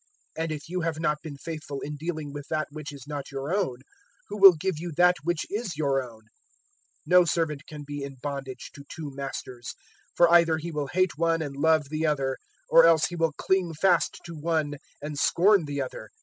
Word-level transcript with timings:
016:012 0.35 0.43
And 0.43 0.51
if 0.51 0.67
you 0.69 0.81
have 0.81 0.99
not 0.99 1.17
been 1.21 1.37
faithful 1.37 1.79
in 1.81 1.95
dealing 1.95 2.33
with 2.33 2.47
that 2.49 2.69
which 2.71 2.91
is 2.91 3.03
not 3.05 3.29
your 3.31 3.53
own, 3.55 3.81
who 4.29 4.37
will 4.39 4.53
give 4.53 4.79
you 4.79 4.91
that 4.97 5.17
which 5.21 5.45
is 5.51 5.77
your 5.77 6.01
own? 6.01 6.21
016:013 6.21 6.23
"No 7.05 7.25
servant 7.25 7.67
can 7.67 7.83
be 7.85 8.03
in 8.03 8.15
bondage 8.15 8.71
to 8.73 8.83
two 8.89 9.11
masters. 9.13 9.75
For 10.15 10.27
either 10.31 10.57
he 10.57 10.71
will 10.71 10.87
hate 10.87 11.11
one 11.19 11.43
and 11.43 11.55
love 11.55 11.89
the 11.89 12.07
other, 12.07 12.39
or 12.67 12.87
else 12.87 13.05
he 13.09 13.15
will 13.15 13.33
cling 13.33 13.75
fast 13.75 14.17
to 14.25 14.33
one 14.35 14.77
and 15.03 15.19
scorn 15.19 15.65
the 15.65 15.83
other. 15.83 16.09